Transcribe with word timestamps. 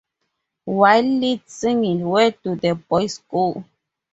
While 0.65 1.03
lead 1.03 1.47
single 1.47 2.09
Where 2.09 2.31
Do 2.31 2.55
The 2.55 2.73
Boys 2.73 3.19
Go? 3.29 3.63